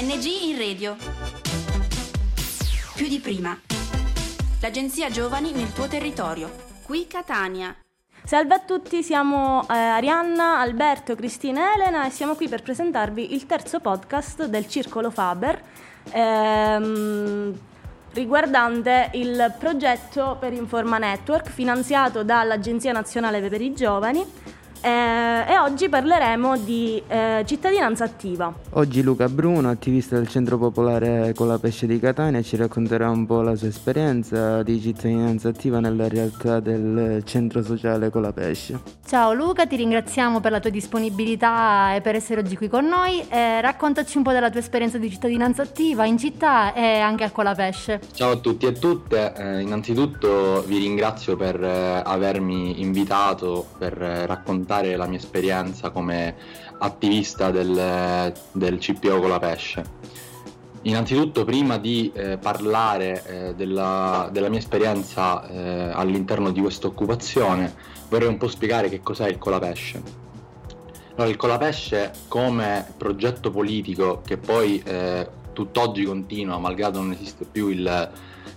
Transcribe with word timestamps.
ANG 0.00 0.24
in 0.24 0.56
radio. 0.56 0.96
Più 2.94 3.06
di 3.06 3.18
prima. 3.18 3.60
L'agenzia 4.62 5.10
Giovani 5.10 5.52
nel 5.52 5.74
tuo 5.74 5.88
territorio. 5.88 6.50
Qui 6.82 7.06
Catania. 7.06 7.76
Salve 8.24 8.54
a 8.54 8.60
tutti, 8.60 9.02
siamo 9.02 9.62
eh, 9.68 9.74
Arianna, 9.74 10.58
Alberto, 10.58 11.14
Cristina 11.14 11.72
e 11.72 11.74
Elena 11.74 12.06
e 12.06 12.10
siamo 12.10 12.34
qui 12.34 12.48
per 12.48 12.62
presentarvi 12.62 13.34
il 13.34 13.44
terzo 13.44 13.80
podcast 13.80 14.46
del 14.46 14.66
Circolo 14.68 15.10
Faber 15.10 15.60
ehm, 16.12 17.58
riguardante 18.12 19.10
il 19.12 19.54
progetto 19.58 20.38
per 20.40 20.54
Informa 20.54 20.96
Network 20.96 21.50
finanziato 21.50 22.24
dall'Agenzia 22.24 22.92
Nazionale 22.92 23.46
per 23.46 23.60
i 23.60 23.74
Giovani 23.74 24.24
eh, 24.80 25.52
e 25.52 25.58
oggi 25.58 25.88
parleremo 25.88 26.56
di 26.58 27.02
eh, 27.06 27.42
cittadinanza 27.46 28.04
attiva. 28.04 28.52
Oggi 28.70 29.02
Luca 29.02 29.28
Bruno, 29.28 29.68
attivista 29.68 30.16
del 30.16 30.28
Centro 30.28 30.56
Popolare 30.58 31.34
con 31.34 31.48
la 31.48 31.58
Pesce 31.58 31.86
di 31.86 31.98
Catania, 31.98 32.40
ci 32.42 32.56
racconterà 32.56 33.10
un 33.10 33.26
po' 33.26 33.42
la 33.42 33.54
sua 33.56 33.68
esperienza 33.68 34.62
di 34.62 34.80
cittadinanza 34.80 35.48
attiva 35.48 35.80
nella 35.80 36.08
realtà 36.08 36.60
del 36.60 37.22
Centro 37.24 37.62
Sociale 37.62 38.10
con 38.10 38.22
la 38.22 38.32
Pesce. 38.32 38.80
Ciao 39.04 39.32
Luca, 39.34 39.66
ti 39.66 39.76
ringraziamo 39.76 40.40
per 40.40 40.52
la 40.52 40.60
tua 40.60 40.70
disponibilità 40.70 41.94
e 41.94 42.00
per 42.00 42.14
essere 42.14 42.40
oggi 42.40 42.56
qui 42.56 42.68
con 42.68 42.86
noi. 42.86 43.22
Eh, 43.28 43.60
raccontaci 43.60 44.16
un 44.16 44.22
po' 44.22 44.32
della 44.32 44.50
tua 44.50 44.60
esperienza 44.60 44.98
di 44.98 45.10
cittadinanza 45.10 45.62
attiva 45.62 46.04
in 46.04 46.16
città 46.16 46.72
e 46.72 47.00
anche 47.00 47.24
a 47.24 47.30
Colapesce. 47.30 48.00
Ciao 48.12 48.30
a 48.30 48.36
tutti 48.36 48.66
e 48.66 48.72
tutte, 48.72 49.34
eh, 49.36 49.60
innanzitutto 49.60 50.62
vi 50.66 50.78
ringrazio 50.78 51.36
per 51.36 51.62
eh, 51.62 52.02
avermi 52.04 52.80
invitato 52.80 53.66
per 53.76 54.00
eh, 54.00 54.26
raccontare 54.26 54.68
raccontare 54.70 54.96
la 54.96 55.06
mia 55.06 55.18
esperienza 55.18 55.90
come 55.90 56.34
attivista 56.78 57.50
del, 57.50 58.32
del 58.52 58.78
CPO 58.78 59.18
con 59.18 59.28
la 59.28 59.38
pesce. 59.38 59.98
Innanzitutto, 60.82 61.44
prima 61.44 61.76
di 61.76 62.10
eh, 62.14 62.38
parlare 62.38 63.22
eh, 63.26 63.54
della, 63.54 64.30
della, 64.32 64.48
mia 64.48 64.60
esperienza 64.60 65.46
eh, 65.46 65.90
all'interno 65.92 66.52
di 66.52 66.60
questa 66.60 66.86
occupazione, 66.86 67.74
vorrei 68.08 68.28
un 68.28 68.38
po' 68.38 68.48
spiegare 68.48 68.88
che 68.88 69.00
cos'è 69.00 69.28
il 69.28 69.36
Colapesce. 69.36 70.02
Allora, 71.16 71.28
il 71.28 71.36
Colapesce 71.36 72.12
come 72.28 72.86
progetto 72.96 73.50
politico 73.50 74.22
che 74.24 74.38
poi 74.38 74.80
eh, 74.82 75.28
tutt'oggi 75.52 76.04
continua, 76.04 76.56
malgrado 76.56 77.00
non 77.00 77.10
esiste 77.10 77.44
più 77.44 77.68
il, 77.68 78.10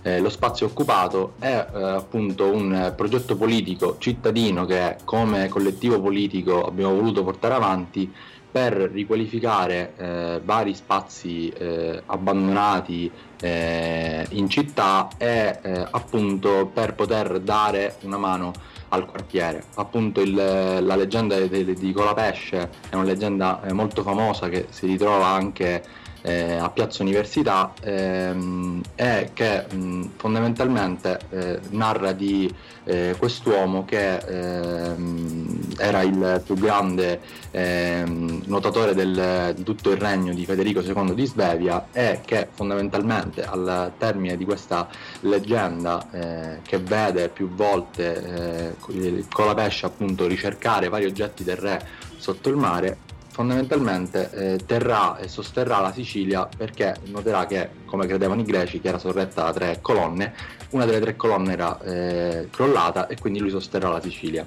eh, 0.04 0.20
lo 0.20 0.28
spazio 0.28 0.66
occupato 0.66 1.32
è 1.38 1.66
eh, 1.74 1.82
appunto 1.82 2.50
un 2.50 2.92
progetto 2.94 3.36
politico 3.36 3.96
cittadino 3.98 4.66
che 4.66 4.98
come 5.04 5.48
collettivo 5.48 5.98
politico 5.98 6.62
abbiamo 6.66 6.94
voluto 6.94 7.24
portare 7.24 7.54
avanti 7.54 8.12
per 8.50 8.74
riqualificare 8.74 9.94
eh, 9.96 10.40
vari 10.44 10.74
spazi 10.74 11.48
eh, 11.48 12.02
abbandonati 12.04 13.10
eh, 13.40 14.26
in 14.30 14.48
città 14.48 15.08
e 15.16 15.58
eh, 15.60 15.86
appunto 15.90 16.70
per 16.72 16.94
poter 16.94 17.40
dare 17.40 17.96
una 18.02 18.18
mano 18.18 18.52
al 18.90 19.06
quartiere. 19.06 19.64
Appunto 19.74 20.20
il, 20.20 20.34
la 20.34 20.96
leggenda 20.96 21.40
di, 21.40 21.74
di 21.74 21.92
Colapesce 21.92 22.70
è 22.90 22.94
una 22.94 23.04
leggenda 23.04 23.60
molto 23.72 24.02
famosa 24.02 24.48
che 24.48 24.66
si 24.68 24.86
ritrova 24.86 25.26
anche 25.26 25.82
eh, 26.26 26.56
a 26.56 26.70
Piazza 26.70 27.02
Università 27.02 27.74
ehm, 27.82 28.80
e 28.94 29.30
che 29.34 29.66
mh, 29.70 30.12
fondamentalmente 30.16 31.18
eh, 31.28 31.60
narra 31.70 32.12
di 32.12 32.52
eh, 32.84 33.14
quest'uomo 33.18 33.84
che 33.84 34.16
ehm, 34.16 35.74
era 35.76 36.00
il 36.00 36.42
più 36.44 36.54
grande 36.54 37.20
ehm, 37.50 38.44
nuotatore 38.46 38.94
del, 38.94 39.52
di 39.54 39.62
tutto 39.64 39.90
il 39.90 39.98
regno 39.98 40.32
di 40.32 40.46
Federico 40.46 40.80
II 40.80 41.14
di 41.14 41.26
Svevia 41.26 41.88
e 41.92 42.20
che 42.24 42.48
fondamentalmente 42.52 43.44
al 43.44 43.92
termine 43.98 44.38
di 44.38 44.46
questa 44.46 44.88
leggenda 45.20 46.08
eh, 46.10 46.58
che 46.62 46.78
vede 46.78 47.28
più 47.28 47.50
volte 47.50 48.72
eh, 48.78 49.24
Colapesce 49.30 49.86
appunto 49.86 50.26
ricercare 50.26 50.88
vari 50.88 51.04
oggetti 51.04 51.44
del 51.44 51.56
re 51.56 51.86
sotto 52.16 52.48
il 52.48 52.56
mare 52.56 53.12
fondamentalmente 53.34 54.30
eh, 54.30 54.60
terrà 54.64 55.18
e 55.18 55.26
sosterrà 55.26 55.80
la 55.80 55.92
Sicilia 55.92 56.48
perché 56.56 56.94
noterà 57.06 57.46
che, 57.46 57.68
come 57.84 58.06
credevano 58.06 58.42
i 58.42 58.44
greci, 58.44 58.80
che 58.80 58.86
era 58.86 58.98
sorretta 59.00 59.42
da 59.42 59.52
tre 59.52 59.78
colonne, 59.80 60.32
una 60.70 60.84
delle 60.84 61.00
tre 61.00 61.16
colonne 61.16 61.52
era 61.52 61.80
eh, 61.80 62.48
crollata 62.48 63.08
e 63.08 63.18
quindi 63.18 63.40
lui 63.40 63.50
sosterrà 63.50 63.88
la 63.88 64.00
Sicilia. 64.00 64.46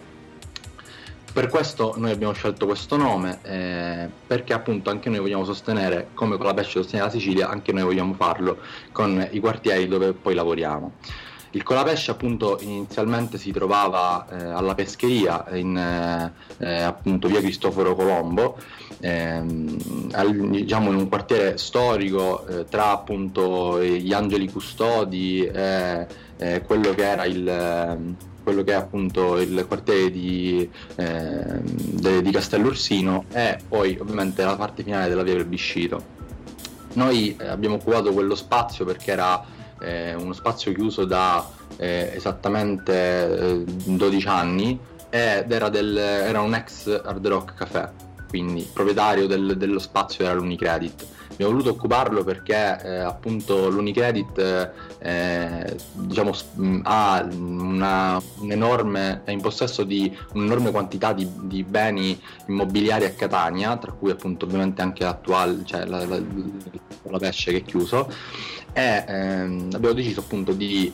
Per 1.34 1.48
questo 1.50 1.96
noi 1.98 2.12
abbiamo 2.12 2.32
scelto 2.32 2.66
questo 2.66 2.96
nome, 2.96 3.40
eh, 3.44 4.10
perché 4.26 4.54
appunto 4.54 4.90
anche 4.90 5.10
noi 5.10 5.20
vogliamo 5.20 5.44
sostenere, 5.44 6.08
come 6.14 6.38
con 6.38 6.46
la 6.46 6.54
pesce 6.54 6.80
sostiene 6.80 7.04
la 7.04 7.12
Sicilia, 7.12 7.50
anche 7.50 7.74
noi 7.74 7.84
vogliamo 7.84 8.14
farlo 8.14 8.58
con 8.94 9.28
i 9.32 9.40
quartieri 9.42 9.90
dove 9.90 10.14
poi 10.14 10.34
lavoriamo. 10.34 10.94
Il 11.52 11.64
Colapesce 11.64 12.12
appunto 12.12 12.60
inizialmente 12.62 13.38
si 13.38 13.52
trovava 13.52 14.28
eh, 14.30 14.44
alla 14.44 14.76
pescheria 14.76 15.46
in 15.54 15.78
eh, 15.78 16.32
eh 16.58 16.82
appunto 16.82 17.28
via 17.28 17.40
Cristoforo 17.40 17.96
Colombo, 17.96 18.58
ehm, 19.00 20.10
al, 20.12 20.36
diciamo 20.50 20.92
in 20.92 20.98
un 20.98 21.08
quartiere 21.08 21.58
storico 21.58 22.46
eh, 22.48 22.66
tra 22.66 22.92
appunto 22.92 23.82
gli 23.82 24.14
Angeli 24.14 24.52
Custodi 24.52 25.46
e 25.46 26.08
eh, 26.38 26.62
quello 26.62 26.94
che 26.94 27.04
era 27.04 27.26
il 27.26 28.16
quello 28.48 28.64
che 28.64 28.72
è 28.72 28.76
appunto 28.76 29.42
il 29.42 29.66
quartiere 29.68 30.10
di, 30.10 30.70
eh, 30.96 31.60
de, 31.62 32.22
di 32.22 32.32
Castellorsino 32.32 33.26
e 33.34 33.58
poi 33.68 33.98
ovviamente 34.00 34.42
la 34.46 34.56
parte 34.56 34.84
finale 34.84 35.10
della 35.10 35.24
via 35.24 35.34
del 35.34 35.44
Biscito. 35.44 36.02
Noi 36.94 37.36
eh, 37.36 37.46
abbiamo 37.46 37.76
occupato 37.76 38.14
quello 38.14 38.36
spazio 38.36 38.86
perché 38.86 39.12
era 39.12 39.44
eh, 39.80 40.14
uno 40.16 40.34
spazio 40.34 40.74
chiuso 40.74 41.06
da 41.06 41.48
eh, 41.78 42.12
esattamente 42.14 43.64
12 43.66 44.26
eh, 44.26 44.30
anni 44.30 44.80
ed 45.10 45.52
era, 45.52 45.70
del, 45.70 45.96
era, 45.98 46.42
un 46.42 46.54
ex 46.54 47.02
Hard 47.04 47.26
Rock 47.28 47.54
Café, 47.54 47.92
quindi 48.30 48.68
proprietario 48.72 49.28
del, 49.28 49.58
dello 49.58 49.80
spazio 49.80 50.26
era 50.26 50.34
l'Unicredit. 50.34 51.06
Abbiamo 51.32 51.52
voluto 51.52 51.70
occuparlo 51.70 52.24
perché 52.24 52.80
eh, 52.84 52.98
appunto 52.98 53.70
l'Unicredit 53.70 54.72
eh, 54.98 55.78
diciamo, 55.94 56.34
ha 56.82 57.28
una, 57.32 58.20
un 58.40 58.52
enorme, 58.52 59.22
è 59.24 59.30
in 59.30 59.42
possesso 59.42 59.84
di 59.84 60.12
un'enorme 60.34 60.72
quantità 60.72 61.14
di, 61.14 61.30
di, 61.44 61.64
beni 61.64 62.20
immobiliari 62.48 63.06
a 63.06 63.12
Catania, 63.12 63.78
tra 63.78 63.92
cui 63.92 64.10
appunto 64.10 64.46
ovviamente 64.46 64.82
anche 64.82 65.04
l'attuale, 65.04 65.60
cioè 65.64 65.86
la, 65.86 66.04
la, 66.08 66.20
la 67.04 67.20
pesce 67.20 67.52
che 67.52 67.58
è 67.58 67.64
chiuso 67.64 68.12
e 68.78 69.04
ehm, 69.08 69.70
abbiamo 69.74 69.96
deciso 69.96 70.20
appunto 70.20 70.52
di 70.52 70.94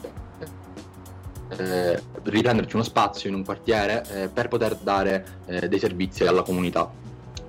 eh, 1.49 2.01
riprenderci 2.23 2.75
uno 2.75 2.83
spazio 2.85 3.27
in 3.27 3.35
un 3.35 3.43
quartiere 3.43 4.05
eh, 4.09 4.29
per 4.29 4.47
poter 4.47 4.77
dare 4.77 5.25
eh, 5.47 5.67
dei 5.67 5.79
servizi 5.79 6.25
alla 6.25 6.43
comunità. 6.43 6.89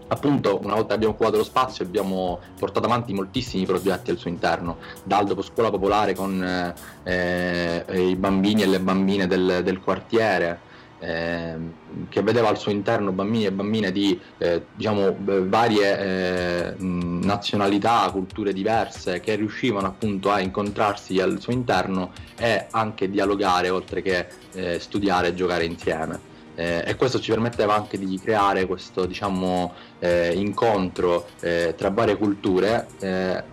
Appunto, 0.09 0.59
una 0.61 0.75
volta 0.75 0.89
che 0.89 0.95
abbiamo 0.95 1.15
occupato 1.15 1.37
lo 1.37 1.45
spazio, 1.45 1.85
abbiamo 1.85 2.41
portato 2.59 2.87
avanti 2.87 3.13
moltissimi 3.15 3.65
progetti 3.65 4.11
al 4.11 4.19
suo 4.19 4.29
interno, 4.29 4.79
dal 5.05 5.25
dopo 5.25 5.41
scuola 5.41 5.71
popolare 5.71 6.17
con 6.17 6.75
eh, 7.05 7.85
i 7.93 8.17
bambini 8.17 8.63
e 8.63 8.67
le 8.67 8.81
bambine 8.81 9.29
del, 9.29 9.61
del 9.63 9.81
quartiere, 9.81 10.51
eh, 10.51 10.64
che 11.05 12.23
vedeva 12.23 12.49
al 12.49 12.59
suo 12.59 12.71
interno 12.71 13.13
bambini 13.13 13.45
e 13.45 13.53
bambine 13.53 13.93
di 13.93 14.19
eh, 14.39 14.63
diciamo, 14.75 15.15
varie 15.19 15.99
eh, 15.99 16.75
nazionalità, 16.79 18.09
culture 18.11 18.53
diverse, 18.53 19.21
che 19.21 19.35
riuscivano 19.35 19.87
appunto 19.87 20.31
a 20.31 20.41
incontrarsi 20.41 21.21
al 21.21 21.41
suo 21.41 21.53
interno 21.53 22.13
e 22.37 22.67
anche 22.71 23.11
dialogare 23.11 23.69
oltre 23.69 24.01
che 24.03 24.27
eh, 24.53 24.79
studiare 24.79 25.29
e 25.29 25.35
giocare 25.35 25.65
insieme. 25.65 26.33
Eh, 26.57 26.85
e 26.87 26.95
questo 26.95 27.19
ci 27.19 27.33
permetteva 27.33 27.75
anche 27.75 27.99
di 27.99 28.19
creare 28.23 28.65
questo 28.67 29.07
diciamo, 29.07 29.73
eh, 29.99 30.33
incontro 30.35 31.27
tra 31.77 31.91
varie 31.91 32.17
culture 32.17 32.87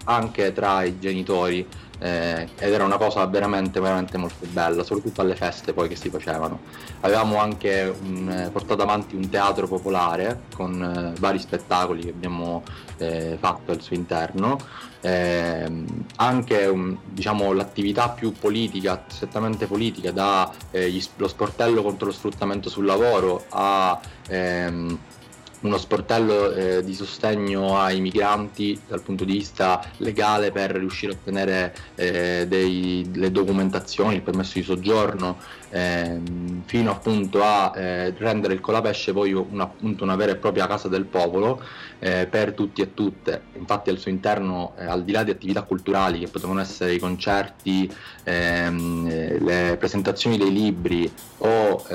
anche 0.05 0.53
tra 0.53 0.83
i 0.83 0.99
genitori 0.99 1.67
eh, 2.01 2.49
ed 2.57 2.73
era 2.73 2.83
una 2.83 2.97
cosa 2.97 3.23
veramente, 3.27 3.79
veramente 3.79 4.17
molto 4.17 4.47
bella, 4.49 4.83
soprattutto 4.83 5.21
alle 5.21 5.35
feste 5.35 5.71
poi 5.71 5.87
che 5.87 5.95
si 5.95 6.09
facevano. 6.09 6.59
Avevamo 7.01 7.37
anche 7.37 7.93
un, 8.01 8.27
eh, 8.29 8.49
portato 8.49 8.81
avanti 8.81 9.15
un 9.15 9.29
teatro 9.29 9.67
popolare 9.67 10.41
con 10.55 10.81
eh, 10.81 11.19
vari 11.19 11.37
spettacoli 11.37 12.03
che 12.03 12.09
abbiamo 12.09 12.63
eh, 12.97 13.37
fatto 13.39 13.71
al 13.71 13.81
suo 13.81 13.95
interno, 13.95 14.57
ehm, 15.01 16.05
anche 16.15 16.65
um, 16.65 16.97
diciamo, 17.05 17.53
l'attività 17.53 18.09
più 18.09 18.31
politica, 18.31 19.03
strettamente 19.07 19.67
politica, 19.67 20.11
dallo 20.11 20.51
eh, 20.71 21.01
sportello 21.27 21.83
contro 21.83 22.07
lo 22.07 22.13
sfruttamento 22.13 22.69
sul 22.69 22.85
lavoro 22.85 23.45
a... 23.49 23.99
Ehm, 24.27 24.97
uno 25.61 25.77
sportello 25.77 26.51
eh, 26.53 26.83
di 26.83 26.93
sostegno 26.93 27.77
ai 27.77 28.01
migranti 28.01 28.79
dal 28.87 29.01
punto 29.01 29.23
di 29.23 29.33
vista 29.33 29.83
legale 29.97 30.51
per 30.51 30.71
riuscire 30.71 31.13
a 31.13 31.15
ottenere 31.15 31.75
eh, 31.95 32.45
dei, 32.47 33.09
le 33.13 33.31
documentazioni, 33.31 34.15
il 34.15 34.21
permesso 34.21 34.53
di 34.55 34.63
soggiorno, 34.63 35.37
ehm, 35.69 36.63
fino 36.65 36.91
appunto 36.91 37.43
a 37.43 37.71
eh, 37.75 38.13
rendere 38.17 38.53
il 38.53 38.59
Colapesce 38.59 39.13
poi 39.13 39.33
una, 39.33 39.63
appunto 39.63 40.03
una 40.03 40.15
vera 40.15 40.31
e 40.31 40.35
propria 40.37 40.67
casa 40.67 40.87
del 40.87 41.05
popolo 41.05 41.61
eh, 41.99 42.27
per 42.29 42.53
tutti 42.53 42.81
e 42.81 42.93
tutte. 42.93 43.41
Infatti 43.53 43.89
al 43.91 43.99
suo 43.99 44.09
interno, 44.09 44.73
eh, 44.77 44.85
al 44.85 45.03
di 45.03 45.11
là 45.11 45.23
di 45.23 45.31
attività 45.31 45.61
culturali 45.61 46.19
che 46.19 46.27
potevano 46.27 46.59
essere 46.59 46.93
i 46.93 46.99
concerti, 46.99 47.91
ehm, 48.23 49.07
eh, 49.07 49.39
le 49.39 49.77
presentazioni 49.77 50.37
dei 50.37 50.51
libri 50.51 51.11
o 51.37 51.85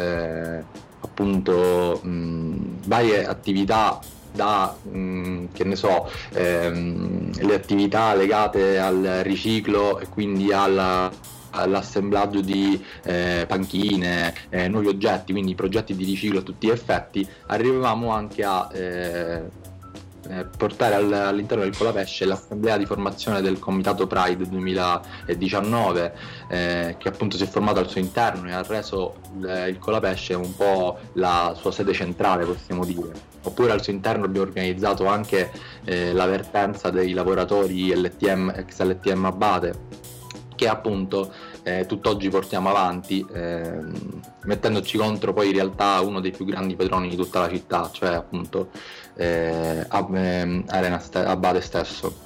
appunto 1.00 2.00
mh, 2.02 2.75
varie 2.84 3.26
attività 3.26 3.98
da, 4.32 4.76
mh, 4.82 5.46
che 5.52 5.64
ne 5.64 5.76
so, 5.76 6.08
ehm, 6.32 7.30
le 7.40 7.54
attività 7.54 8.14
legate 8.14 8.78
al 8.78 9.20
riciclo 9.22 9.98
e 9.98 10.08
quindi 10.08 10.52
alla, 10.52 11.10
all'assemblaggio 11.50 12.40
di 12.40 12.82
eh, 13.02 13.44
panchine, 13.48 14.34
eh, 14.50 14.68
nuovi 14.68 14.88
oggetti, 14.88 15.32
quindi 15.32 15.54
progetti 15.54 15.96
di 15.96 16.04
riciclo 16.04 16.40
a 16.40 16.42
tutti 16.42 16.66
gli 16.66 16.70
effetti, 16.70 17.26
arrivavamo 17.46 18.10
anche 18.10 18.44
a 18.44 18.68
eh, 18.72 19.42
eh, 20.28 20.44
portare 20.44 20.94
al, 20.94 21.12
all'interno 21.12 21.64
del 21.64 21.76
Colapesce 21.76 22.24
l'assemblea 22.24 22.76
di 22.76 22.86
formazione 22.86 23.40
del 23.40 23.58
Comitato 23.58 24.06
Pride 24.06 24.48
2019 24.48 26.14
eh, 26.48 26.96
che 26.98 27.08
appunto 27.08 27.36
si 27.36 27.44
è 27.44 27.46
formato 27.46 27.78
al 27.80 27.88
suo 27.88 28.00
interno 28.00 28.48
e 28.48 28.52
ha 28.52 28.62
reso 28.62 29.16
il, 29.36 29.66
il 29.68 29.78
Colapesce 29.78 30.34
un 30.34 30.54
po' 30.54 30.98
la 31.14 31.54
sua 31.58 31.72
sede 31.72 31.92
centrale 31.92 32.44
possiamo 32.44 32.84
dire. 32.84 33.34
Oppure 33.42 33.72
al 33.72 33.82
suo 33.82 33.92
interno 33.92 34.24
abbiamo 34.24 34.46
organizzato 34.46 35.06
anche 35.06 35.50
eh, 35.84 36.12
la 36.12 36.26
dei 36.90 37.12
lavoratori 37.12 37.94
LTM, 37.94 38.52
ex 38.56 38.80
LTM 38.82 39.24
Abate 39.24 40.04
che 40.56 40.66
appunto 40.66 41.32
eh, 41.66 41.84
tutt'oggi 41.86 42.28
portiamo 42.28 42.68
avanti 42.68 43.26
eh, 43.34 43.80
mettendoci 44.44 44.96
contro 44.96 45.32
poi 45.32 45.48
in 45.48 45.54
realtà 45.54 46.00
uno 46.00 46.20
dei 46.20 46.30
più 46.30 46.44
grandi 46.44 46.76
padroni 46.76 47.08
di 47.08 47.16
tutta 47.16 47.40
la 47.40 47.48
città 47.48 47.90
cioè 47.92 48.10
appunto 48.10 48.70
eh, 49.16 49.84
ehm, 49.88 50.64
Arena 50.68 50.98
Ste- 51.00 51.24
Abate 51.24 51.60
stesso. 51.60 52.24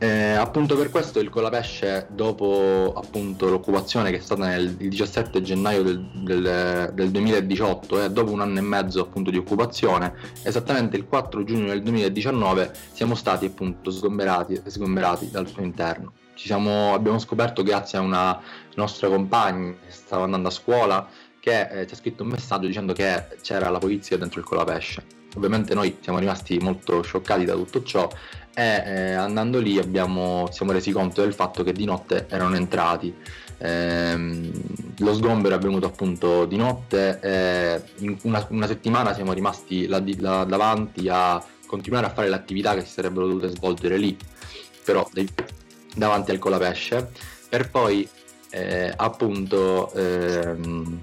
Eh, 0.00 0.34
appunto 0.34 0.76
per 0.76 0.90
questo 0.90 1.18
il 1.18 1.28
Colapesce, 1.28 2.06
dopo 2.10 2.92
appunto, 2.94 3.48
l'occupazione 3.48 4.12
che 4.12 4.18
è 4.18 4.20
stata 4.20 4.46
nel 4.46 4.74
17 4.74 5.42
gennaio 5.42 5.82
del, 5.82 6.08
del, 6.22 6.92
del 6.94 7.10
2018 7.10 8.02
e 8.02 8.04
eh, 8.04 8.10
dopo 8.10 8.30
un 8.30 8.40
anno 8.40 8.58
e 8.58 8.62
mezzo 8.62 9.00
appunto, 9.00 9.32
di 9.32 9.38
occupazione, 9.38 10.14
esattamente 10.44 10.96
il 10.96 11.04
4 11.04 11.42
giugno 11.42 11.66
del 11.70 11.82
2019 11.82 12.72
siamo 12.92 13.16
stati 13.16 13.46
appunto 13.46 13.90
sgomberati, 13.90 14.62
sgomberati 14.66 15.30
dal 15.32 15.48
suo 15.48 15.62
interno. 15.62 16.12
Siamo, 16.46 16.94
abbiamo 16.94 17.18
scoperto 17.18 17.62
grazie 17.62 17.98
a 17.98 18.00
una 18.00 18.40
nostra 18.76 19.08
compagna 19.08 19.74
che 19.84 19.90
stava 19.90 20.24
andando 20.24 20.48
a 20.48 20.52
scuola 20.52 21.08
che 21.40 21.68
eh, 21.68 21.86
ci 21.86 21.94
ha 21.94 21.96
scritto 21.96 22.22
un 22.22 22.30
messaggio 22.30 22.66
dicendo 22.66 22.92
che 22.92 23.38
c'era 23.42 23.68
la 23.70 23.78
polizia 23.78 24.16
dentro 24.16 24.40
il 24.40 24.46
Colapesce 24.46 25.16
Ovviamente 25.36 25.74
noi 25.74 25.96
siamo 26.00 26.18
rimasti 26.18 26.58
molto 26.58 27.02
scioccati 27.02 27.44
da 27.44 27.54
tutto 27.54 27.82
ciò 27.82 28.08
e 28.54 28.82
eh, 28.84 29.12
andando 29.12 29.60
lì 29.60 29.78
abbiamo, 29.78 30.48
siamo 30.50 30.72
resi 30.72 30.90
conto 30.90 31.20
del 31.22 31.34
fatto 31.34 31.62
che 31.62 31.72
di 31.72 31.84
notte 31.84 32.26
erano 32.28 32.56
entrati. 32.56 33.14
Eh, 33.58 34.50
lo 34.98 35.14
sgombero 35.14 35.54
è 35.54 35.58
avvenuto 35.58 35.86
appunto 35.86 36.44
di 36.44 36.56
notte 36.56 37.18
e 37.20 37.82
in 37.98 38.16
una, 38.22 38.44
una 38.50 38.66
settimana 38.66 39.14
siamo 39.14 39.32
rimasti 39.32 39.86
là, 39.86 40.02
là 40.18 40.44
davanti 40.44 41.08
a 41.08 41.44
continuare 41.66 42.06
a 42.06 42.10
fare 42.10 42.28
le 42.28 42.34
attività 42.34 42.74
che 42.74 42.80
si 42.80 42.92
sarebbero 42.92 43.26
dovute 43.26 43.48
svolgere 43.48 43.98
lì, 43.98 44.16
però 44.84 45.08
davanti 45.94 46.30
al 46.30 46.38
colapesce, 46.38 47.10
per 47.48 47.70
poi 47.70 48.08
eh, 48.50 48.92
appunto 48.94 49.92
ehm, 49.92 51.02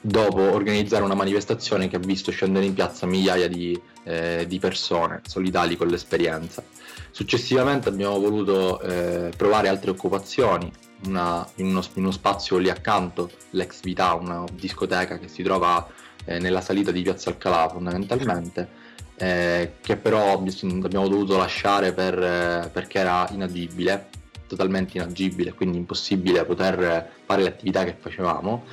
dopo 0.00 0.52
organizzare 0.52 1.02
una 1.02 1.14
manifestazione 1.14 1.88
che 1.88 1.96
ha 1.96 2.00
visto 2.00 2.30
scendere 2.30 2.66
in 2.66 2.74
piazza 2.74 3.06
migliaia 3.06 3.48
di, 3.48 3.80
eh, 4.02 4.44
di 4.46 4.58
persone 4.58 5.22
solidali 5.26 5.76
con 5.76 5.86
l'esperienza. 5.86 6.62
Successivamente 7.10 7.88
abbiamo 7.88 8.18
voluto 8.18 8.80
eh, 8.80 9.30
provare 9.36 9.68
altre 9.68 9.92
occupazioni, 9.92 10.70
una, 11.06 11.48
in, 11.56 11.66
uno, 11.66 11.82
in, 11.94 12.02
uno, 12.02 12.10
spazio 12.10 12.58
lì 12.58 12.68
accanto, 12.68 13.30
l'ex 13.50 13.80
Vita, 13.80 14.14
una 14.14 14.44
discoteca 14.52 15.18
che 15.18 15.28
si 15.28 15.42
trova 15.42 15.86
eh, 16.24 16.38
nella 16.38 16.60
salita 16.60 16.90
di 16.90 17.02
Piazza 17.02 17.30
Alcalà 17.30 17.68
fondamentalmente, 17.68 18.68
eh, 19.16 19.74
che 19.80 19.96
però 19.96 20.32
abbiamo 20.32 21.08
dovuto 21.08 21.36
lasciare 21.36 21.92
per, 21.92 22.18
eh, 22.18 22.70
perché 22.72 22.98
era 22.98 23.28
inagibile, 23.30 24.08
totalmente 24.46 24.98
inagibile, 24.98 25.52
quindi 25.52 25.78
impossibile 25.78 26.44
poter 26.44 27.10
fare 27.24 27.42
le 27.42 27.48
attività 27.48 27.84
che 27.84 27.96
facevamo 27.98 28.64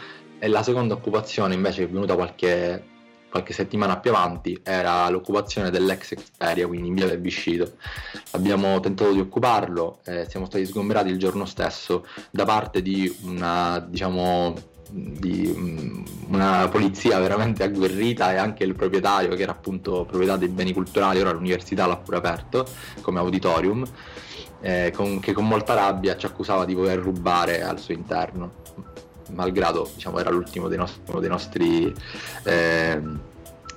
e 0.43 0.47
la 0.47 0.63
seconda 0.63 0.95
occupazione 0.95 1.53
invece 1.53 1.81
che 1.81 1.85
è 1.85 1.91
venuta 1.91 2.15
qualche, 2.15 2.83
qualche 3.29 3.53
settimana 3.53 3.99
più 3.99 4.09
avanti 4.09 4.59
era 4.63 5.07
l'occupazione 5.09 5.69
dell'ex 5.69 6.15
Xperia, 6.15 6.65
quindi 6.65 6.87
in 6.87 6.95
via 6.95 7.05
del 7.05 7.21
Viscito. 7.21 7.73
Abbiamo 8.31 8.79
tentato 8.79 9.13
di 9.13 9.19
occuparlo, 9.19 9.99
eh, 10.03 10.25
siamo 10.27 10.47
stati 10.47 10.65
sgomberati 10.65 11.09
il 11.09 11.19
giorno 11.19 11.45
stesso 11.45 12.07
da 12.31 12.43
parte 12.43 12.81
di 12.81 13.15
una, 13.21 13.77
diciamo, 13.87 14.55
di 14.91 15.53
mm, 15.55 16.03
una 16.27 16.67
polizia 16.69 17.17
veramente 17.19 17.63
agguerrita 17.63 18.33
e 18.33 18.37
anche 18.37 18.63
il 18.63 18.75
proprietario 18.75 19.35
che 19.35 19.43
era 19.43 19.53
appunto 19.53 20.05
proprietà 20.05 20.37
dei 20.37 20.49
beni 20.49 20.73
culturali, 20.73 21.19
ora 21.21 21.31
l'università 21.31 21.85
l'ha 21.85 21.97
pure 21.97 22.17
aperto 22.17 22.67
come 23.01 23.19
auditorium, 23.19 23.85
eh, 24.59 24.91
con, 24.93 25.19
che 25.19 25.31
con 25.33 25.47
molta 25.47 25.73
rabbia 25.73 26.17
ci 26.17 26.25
accusava 26.25 26.65
di 26.65 26.73
voler 26.73 26.99
rubare 26.99 27.63
al 27.63 27.79
suo 27.79 27.93
interno 27.93 28.59
malgrado 29.33 29.89
diciamo, 29.93 30.19
era 30.19 30.29
l'ultimo 30.29 30.67
dei 30.67 30.77
nostri, 30.77 31.19
dei 31.19 31.29
nostri, 31.29 31.95
eh, 32.43 33.01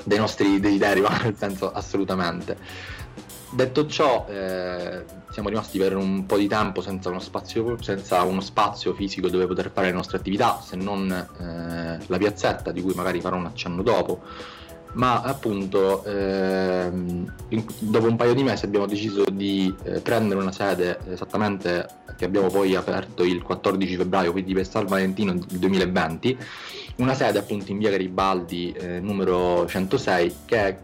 dei 0.04 0.18
nostri 0.18 0.60
desideri, 0.60 1.00
ma 1.02 1.16
nel 1.22 1.36
senso 1.36 1.70
assolutamente. 1.72 2.56
Detto 3.52 3.86
ciò, 3.86 4.26
eh, 4.28 5.04
siamo 5.34 5.48
rimasti 5.48 5.78
per 5.78 5.96
un 5.96 6.26
po' 6.26 6.36
di 6.36 6.46
tempo 6.46 6.80
senza 6.80 7.08
uno, 7.08 7.18
spazio, 7.18 7.76
senza 7.82 8.22
uno 8.22 8.40
spazio 8.40 8.94
fisico 8.94 9.28
dove 9.28 9.48
poter 9.48 9.72
fare 9.74 9.88
le 9.88 9.92
nostre 9.92 10.16
attività, 10.16 10.60
se 10.62 10.76
non 10.76 11.10
eh, 11.10 11.98
la 12.06 12.18
piazzetta, 12.18 12.70
di 12.70 12.80
cui 12.80 12.94
magari 12.94 13.20
farò 13.20 13.36
un 13.36 13.46
accenno 13.46 13.82
dopo. 13.82 14.22
Ma 14.92 15.22
appunto 15.22 16.04
ehm, 16.04 17.32
dopo 17.80 18.06
un 18.06 18.14
paio 18.14 18.32
di 18.32 18.44
mesi 18.44 18.64
abbiamo 18.64 18.86
deciso 18.86 19.24
di 19.24 19.74
eh, 19.82 19.98
prendere 19.98 20.40
una 20.40 20.52
sede 20.52 21.00
esattamente 21.10 21.88
che 22.16 22.26
abbiamo 22.26 22.46
poi 22.46 22.76
aperto 22.76 23.24
il 23.24 23.42
14 23.42 23.96
febbraio, 23.96 24.30
quindi 24.30 24.54
per 24.54 24.68
San 24.68 24.86
Valentino 24.86 25.32
del 25.32 25.58
2020, 25.58 26.38
una 26.98 27.14
sede 27.14 27.40
appunto 27.40 27.72
in 27.72 27.78
via 27.78 27.90
Garibaldi 27.90 28.70
eh, 28.70 29.00
numero 29.00 29.66
106 29.66 30.34
che 30.44 30.78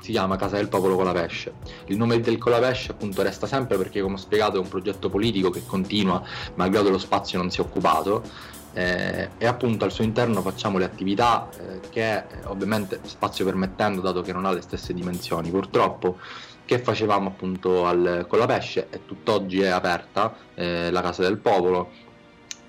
si 0.00 0.12
chiama 0.12 0.36
Casa 0.36 0.56
del 0.56 0.68
Popolo 0.68 0.96
Colapesce. 0.96 1.54
Il 1.86 1.96
nome 1.96 2.20
del 2.20 2.38
Colapesce 2.38 2.92
appunto 2.92 3.22
resta 3.22 3.46
sempre 3.46 3.76
perché 3.76 4.00
come 4.00 4.14
ho 4.14 4.18
spiegato 4.18 4.56
è 4.56 4.60
un 4.60 4.68
progetto 4.68 5.08
politico 5.08 5.50
che 5.50 5.64
continua 5.66 6.22
malgrado 6.54 6.90
lo 6.90 6.98
spazio 6.98 7.38
non 7.38 7.50
sia 7.50 7.62
occupato 7.62 8.22
eh, 8.72 9.30
e 9.38 9.46
appunto 9.46 9.84
al 9.84 9.92
suo 9.92 10.04
interno 10.04 10.40
facciamo 10.42 10.78
le 10.78 10.84
attività 10.84 11.48
eh, 11.58 11.80
che 11.90 12.24
ovviamente 12.44 13.00
spazio 13.02 13.44
permettendo 13.44 14.00
dato 14.00 14.22
che 14.22 14.32
non 14.32 14.44
ha 14.44 14.52
le 14.52 14.60
stesse 14.60 14.92
dimensioni 14.92 15.50
purtroppo 15.50 16.18
che 16.64 16.78
facevamo 16.78 17.28
appunto 17.28 17.86
al, 17.86 18.26
con 18.28 18.38
la 18.38 18.46
pesce 18.46 18.88
e 18.90 19.06
tutt'oggi 19.06 19.62
è 19.62 19.68
aperta 19.68 20.34
eh, 20.54 20.90
la 20.90 21.00
casa 21.00 21.22
del 21.22 21.38
popolo 21.38 21.90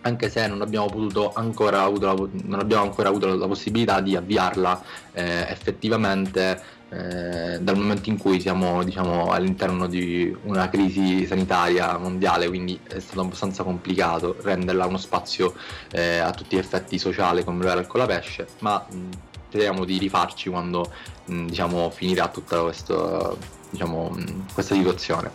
anche 0.01 0.29
se 0.29 0.47
non 0.47 0.61
abbiamo, 0.61 0.87
ancora 1.33 1.83
avuto 1.83 2.05
la, 2.05 2.13
non 2.43 2.59
abbiamo 2.59 2.83
ancora 2.83 3.09
avuto 3.09 3.35
la 3.35 3.47
possibilità 3.47 3.99
di 4.01 4.15
avviarla 4.15 4.81
eh, 5.13 5.45
effettivamente 5.49 6.77
eh, 6.91 7.59
dal 7.61 7.77
momento 7.77 8.09
in 8.09 8.17
cui 8.17 8.39
siamo 8.39 8.83
diciamo, 8.83 9.31
all'interno 9.31 9.87
di 9.87 10.35
una 10.43 10.69
crisi 10.69 11.25
sanitaria 11.25 11.97
mondiale, 11.97 12.47
quindi 12.47 12.79
è 12.87 12.99
stato 12.99 13.21
abbastanza 13.21 13.63
complicato 13.63 14.35
renderla 14.41 14.85
uno 14.85 14.97
spazio 14.97 15.53
eh, 15.91 16.17
a 16.17 16.31
tutti 16.31 16.55
gli 16.55 16.59
effetti 16.59 16.97
sociale 16.97 17.43
come 17.43 17.63
lo 17.63 17.69
era 17.69 17.79
il 17.79 17.87
Colapesce, 17.87 18.47
ma 18.59 18.83
mh, 18.89 19.09
speriamo 19.49 19.85
di 19.85 19.97
rifarci 19.99 20.49
quando 20.49 20.91
mh, 21.25 21.45
diciamo, 21.45 21.89
finirà 21.91 22.27
tutta 22.29 22.61
questo, 22.61 23.37
diciamo, 23.69 24.09
mh, 24.09 24.45
questa 24.53 24.73
situazione. 24.73 25.31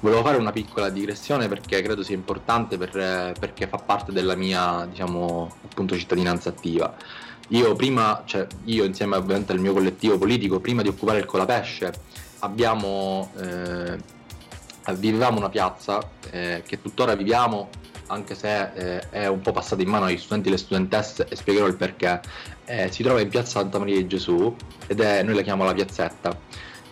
Volevo 0.00 0.22
fare 0.22 0.36
una 0.36 0.50
piccola 0.50 0.88
digressione 0.88 1.48
perché 1.48 1.80
credo 1.80 2.02
sia 2.02 2.14
importante 2.14 2.76
per, 2.76 3.34
perché 3.38 3.66
fa 3.66 3.76
parte 3.76 4.12
della 4.12 4.34
mia 4.34 4.86
diciamo, 4.90 5.54
appunto, 5.64 5.96
cittadinanza 5.96 6.48
attiva. 6.48 6.94
Io 7.48 7.74
prima, 7.74 8.22
cioè 8.24 8.46
io 8.64 8.84
insieme 8.84 9.16
ovviamente 9.16 9.52
al 9.52 9.58
mio 9.58 9.72
collettivo 9.72 10.18
politico, 10.18 10.58
prima 10.58 10.82
di 10.82 10.88
occupare 10.88 11.18
il 11.18 11.24
Colapesce, 11.26 11.92
abbiamo, 12.40 13.30
eh, 13.38 13.96
vivevamo 14.94 15.38
una 15.38 15.50
piazza 15.50 16.00
eh, 16.30 16.62
che 16.66 16.80
tuttora 16.80 17.14
viviamo 17.14 17.68
anche 18.06 18.34
se 18.34 18.72
eh, 18.74 19.10
è 19.10 19.26
un 19.26 19.40
po' 19.40 19.52
passata 19.52 19.82
in 19.82 19.88
mano 19.88 20.04
agli 20.04 20.18
studenti 20.18 20.48
e 20.48 20.50
alle 20.52 20.60
studentesse 20.60 21.26
e 21.28 21.34
spiegherò 21.34 21.66
il 21.66 21.76
perché, 21.76 22.20
eh, 22.64 22.90
si 22.90 23.02
trova 23.02 23.20
in 23.20 23.28
piazza 23.28 23.60
Santa 23.60 23.78
Maria 23.78 23.96
di 23.96 24.06
Gesù 24.06 24.54
ed 24.86 25.00
è, 25.00 25.22
noi 25.22 25.34
la 25.34 25.42
chiamiamo 25.42 25.64
la 25.64 25.74
piazzetta. 25.74 26.38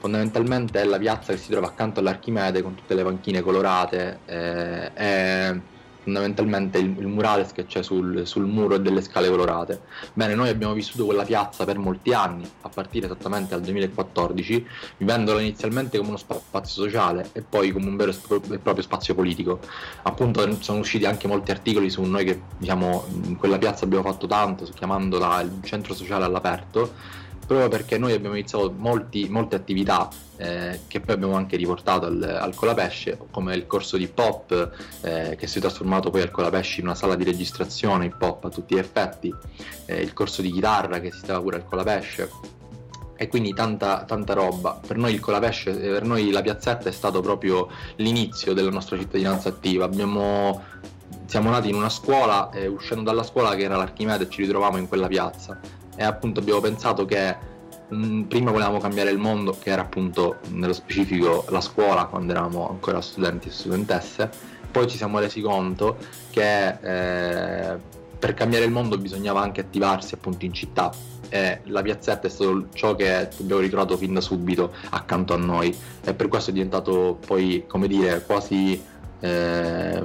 Fondamentalmente 0.01 0.81
è 0.81 0.85
la 0.85 0.99
piazza 0.99 1.33
che 1.33 1.39
si 1.39 1.51
trova 1.51 1.67
accanto 1.67 2.01
all'Archimede 2.01 2.63
con 2.63 2.75
tutte 2.75 2.95
le 2.95 3.03
panchine 3.03 3.43
colorate. 3.43 4.21
Eh, 4.25 4.93
è 4.95 5.57
fondamentalmente 6.03 6.79
il, 6.79 6.97
il 6.99 7.07
murales 7.07 7.53
che 7.53 7.67
c'è 7.67 7.83
sul, 7.83 8.27
sul, 8.27 8.47
muro 8.47 8.75
e 8.75 8.81
delle 8.81 9.03
scale 9.03 9.29
colorate. 9.29 9.83
Bene, 10.13 10.35
noi 10.35 10.49
abbiamo 10.49 10.73
vissuto 10.73 11.05
quella 11.05 11.25
piazza 11.25 11.65
per 11.65 11.79
molti 11.79 12.13
anni, 12.13 12.49
a 12.63 12.69
partire 12.69 13.07
esattamente 13.07 13.51
dal 13.51 13.61
2014, 13.61 14.67
vivendola 14.97 15.41
inizialmente 15.41 15.99
come 15.99 16.11
uno 16.11 16.19
spazio 16.19 16.83
sociale 16.83 17.29
e 17.33 17.43
poi 17.43 17.71
come 17.71 17.87
un 17.87 17.97
vero 17.97 18.11
e 18.11 18.59
proprio 18.59 18.83
spazio 18.83 19.15
politico. 19.15 19.61
Appunto 20.03 20.61
sono 20.63 20.79
usciti 20.79 21.05
anche 21.05 21.29
molti 21.29 21.51
articoli 21.51 21.91
su 21.91 22.03
noi 22.03 22.25
che 22.25 22.41
diciamo 22.57 23.05
in 23.25 23.37
quella 23.37 23.59
piazza 23.59 23.85
abbiamo 23.85 24.05
fatto 24.05 24.27
tanto, 24.27 24.67
chiamandola 24.75 25.41
il 25.43 25.61
centro 25.63 25.95
sociale 25.95 26.25
all'aperto 26.25 27.19
proprio 27.51 27.69
perché 27.69 27.99
noi 27.99 28.13
abbiamo 28.13 28.37
iniziato 28.37 28.73
molti, 28.77 29.27
molte 29.29 29.57
attività 29.57 30.09
eh, 30.37 30.83
che 30.87 31.01
poi 31.01 31.17
abbiamo 31.17 31.35
anche 31.35 31.57
riportato 31.57 32.07
al, 32.07 32.23
al 32.23 32.55
Colapesce, 32.55 33.19
come 33.33 33.57
il 33.57 33.67
corso 33.67 33.97
di 33.97 34.05
hip 34.05 34.17
hop 34.17 34.71
eh, 35.01 35.35
che 35.37 35.49
si 35.49 35.59
è 35.59 35.61
trasformato 35.61 36.11
poi 36.11 36.23
al 36.23 36.31
Colapesce 36.31 36.79
in 36.79 36.87
una 36.87 36.95
sala 36.95 37.17
di 37.17 37.25
registrazione 37.25 38.05
hip 38.05 38.23
hop 38.23 38.45
a 38.45 38.51
tutti 38.51 38.77
gli 38.77 38.79
effetti, 38.79 39.35
eh, 39.87 40.01
il 40.01 40.13
corso 40.13 40.43
di 40.43 40.53
chitarra 40.53 41.01
che 41.01 41.09
esisteva 41.09 41.41
pure 41.41 41.57
al 41.57 41.65
Colapesce 41.65 42.31
e 43.17 43.27
quindi 43.27 43.53
tanta, 43.53 44.05
tanta 44.05 44.33
roba. 44.33 44.81
Per 44.87 44.97
noi 44.97 45.13
il 45.13 45.19
Colapesce, 45.19 45.71
eh, 45.71 45.91
per 45.91 46.05
noi 46.05 46.31
la 46.31 46.43
piazzetta 46.43 46.89
è 46.89 46.93
stato 46.93 47.21
proprio 47.21 47.67
l'inizio 47.97 48.53
della 48.53 48.71
nostra 48.71 48.97
cittadinanza 48.97 49.49
attiva. 49.49 49.87
Abbiamo, 49.87 50.63
siamo 51.27 51.51
nati 51.51 51.69
in 51.69 51.75
una 51.75 51.91
scuola 51.91 52.51
e 52.51 52.69
uscendo 52.69 53.03
dalla 53.03 53.25
scuola 53.25 53.57
che 53.57 53.65
era 53.65 53.75
l'Archimede 53.75 54.31
ci 54.31 54.43
ritrovavamo 54.43 54.79
in 54.79 54.87
quella 54.87 55.09
piazza 55.09 55.80
e 56.01 56.05
appunto 56.05 56.41
abbiamo 56.41 56.61
pensato 56.61 57.05
che 57.05 57.37
mh, 57.89 57.95
mm, 57.95 58.23
prima 58.23 58.51
volevamo 58.51 58.79
cambiare 58.79 59.11
il 59.11 59.19
mondo, 59.19 59.55
che 59.59 59.69
era 59.69 59.83
appunto 59.83 60.39
nello 60.49 60.73
specifico 60.73 61.45
la 61.51 61.61
scuola 61.61 62.07
quando 62.07 62.33
eravamo 62.33 62.71
ancora 62.71 63.03
studenti 63.03 63.49
e 63.49 63.51
studentesse, 63.51 64.31
poi 64.71 64.89
ci 64.89 64.97
siamo 64.97 65.19
resi 65.19 65.43
conto 65.43 65.99
che 66.31 66.69
eh, 66.69 67.77
per 68.19 68.33
cambiare 68.33 68.65
il 68.65 68.71
mondo 68.71 68.97
bisognava 68.97 69.43
anche 69.43 69.61
attivarsi 69.61 70.15
appunto 70.15 70.47
in 70.47 70.55
città. 70.55 70.91
E 71.29 71.61
la 71.65 71.83
piazzetta 71.83 72.27
è 72.27 72.31
stato 72.31 72.69
ciò 72.73 72.97
che 72.97 73.29
abbiamo 73.39 73.61
ritrovato 73.61 73.99
fin 73.99 74.15
da 74.15 74.23
subito 74.23 74.73
accanto 74.89 75.35
a 75.35 75.37
noi. 75.37 75.77
E 76.03 76.15
per 76.15 76.29
questo 76.29 76.49
è 76.49 76.53
diventato 76.55 77.19
poi 77.27 77.65
come 77.67 77.87
dire 77.87 78.25
quasi 78.25 78.83
eh, 79.21 80.03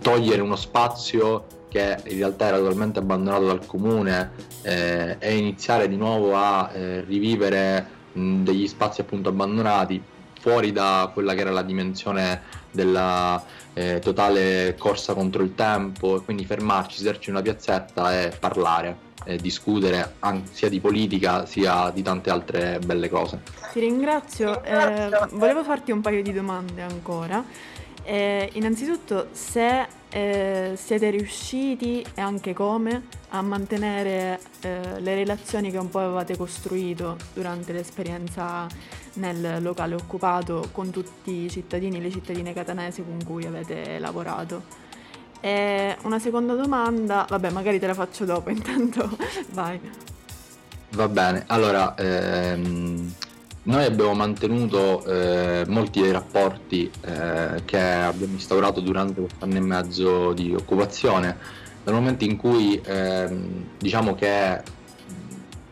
togliere 0.00 0.40
uno 0.40 0.56
spazio 0.56 1.57
che 1.68 1.98
in 2.04 2.16
realtà 2.16 2.46
era 2.46 2.58
totalmente 2.58 2.98
abbandonato 2.98 3.46
dal 3.46 3.64
comune 3.66 4.30
eh, 4.62 5.16
e 5.18 5.36
iniziare 5.36 5.88
di 5.88 5.96
nuovo 5.96 6.36
a 6.36 6.70
eh, 6.72 7.02
rivivere 7.02 7.86
mh, 8.12 8.42
degli 8.42 8.66
spazi 8.66 9.00
appunto 9.00 9.28
abbandonati 9.28 10.02
fuori 10.40 10.72
da 10.72 11.10
quella 11.12 11.34
che 11.34 11.40
era 11.40 11.50
la 11.50 11.62
dimensione 11.62 12.42
della 12.70 13.42
eh, 13.74 13.98
totale 13.98 14.76
corsa 14.78 15.14
contro 15.14 15.42
il 15.42 15.54
tempo 15.54 16.16
e 16.16 16.24
quindi 16.24 16.44
fermarci, 16.44 16.98
sederci 16.98 17.30
in 17.30 17.36
una 17.36 17.44
piazzetta 17.44 18.20
e 18.20 18.32
parlare 18.38 19.06
discutere 19.36 20.14
sia 20.52 20.70
di 20.70 20.80
politica 20.80 21.44
sia 21.44 21.90
di 21.90 22.02
tante 22.02 22.30
altre 22.30 22.78
belle 22.84 23.10
cose. 23.10 23.42
Ti 23.72 23.80
ringrazio, 23.80 24.62
eh, 24.62 25.10
volevo 25.32 25.62
farti 25.64 25.90
un 25.90 26.00
paio 26.00 26.22
di 26.22 26.32
domande 26.32 26.80
ancora. 26.80 27.44
Eh, 28.08 28.48
innanzitutto 28.54 29.28
se 29.32 29.86
eh, 30.08 30.72
siete 30.76 31.10
riusciti 31.10 32.02
e 32.14 32.22
anche 32.22 32.54
come 32.54 33.02
a 33.28 33.42
mantenere 33.42 34.40
eh, 34.62 34.98
le 35.00 35.14
relazioni 35.14 35.70
che 35.70 35.76
un 35.76 35.90
po' 35.90 35.98
avevate 35.98 36.34
costruito 36.34 37.18
durante 37.34 37.74
l'esperienza 37.74 38.66
nel 39.16 39.62
locale 39.62 39.94
occupato 39.94 40.70
con 40.72 40.88
tutti 40.88 41.44
i 41.44 41.50
cittadini 41.50 41.98
e 41.98 42.00
le 42.00 42.10
cittadine 42.10 42.54
catanesi 42.54 43.04
con 43.04 43.22
cui 43.26 43.44
avete 43.44 43.98
lavorato. 43.98 44.62
E 45.40 45.94
una 46.04 46.18
seconda 46.18 46.54
domanda, 46.54 47.26
vabbè 47.28 47.50
magari 47.50 47.78
te 47.78 47.88
la 47.88 47.94
faccio 47.94 48.24
dopo, 48.24 48.48
intanto 48.48 49.18
vai. 49.52 49.78
Va 50.92 51.08
bene, 51.08 51.44
allora 51.46 51.94
ehm, 51.94 53.12
noi 53.68 53.84
abbiamo 53.84 54.14
mantenuto 54.14 55.04
eh, 55.04 55.64
molti 55.68 56.00
dei 56.00 56.10
rapporti 56.10 56.90
eh, 57.02 57.62
che 57.66 57.78
abbiamo 57.78 58.32
instaurato 58.32 58.80
durante 58.80 59.20
quest'anno 59.20 59.56
e 59.56 59.60
mezzo 59.60 60.32
di 60.32 60.54
occupazione, 60.54 61.36
dal 61.84 61.92
momento 61.92 62.24
in 62.24 62.36
cui 62.36 62.80
ehm, 62.82 63.64
diciamo 63.78 64.14
che 64.14 64.62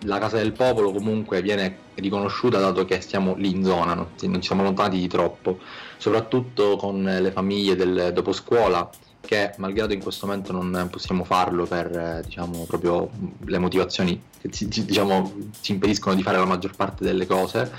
la 0.00 0.18
Casa 0.18 0.36
del 0.36 0.52
Popolo 0.52 0.92
comunque 0.92 1.40
viene 1.40 1.78
riconosciuta 1.94 2.58
dato 2.58 2.84
che 2.84 3.00
stiamo 3.00 3.34
lì 3.34 3.50
in 3.50 3.64
zona, 3.64 3.94
non, 3.94 4.42
siamo 4.42 4.60
allontanati 4.60 4.98
di 4.98 5.08
troppo, 5.08 5.58
soprattutto 5.96 6.76
con 6.76 7.02
le 7.02 7.30
famiglie 7.30 7.76
del 7.76 8.10
dopo 8.12 8.32
scuola 8.32 8.88
che 9.26 9.52
malgrado 9.58 9.92
in 9.92 10.00
questo 10.00 10.26
momento 10.26 10.52
non 10.52 10.88
possiamo 10.90 11.24
farlo 11.24 11.66
per 11.66 11.94
eh, 11.94 12.22
diciamo, 12.24 12.64
proprio 12.64 13.10
le 13.44 13.58
motivazioni 13.58 14.22
che 14.40 14.50
ci, 14.50 14.68
diciamo, 14.68 15.50
ci 15.60 15.72
impediscono 15.72 16.14
di 16.14 16.22
fare 16.22 16.38
la 16.38 16.46
maggior 16.46 16.74
parte 16.74 17.04
delle 17.04 17.26
cose, 17.26 17.70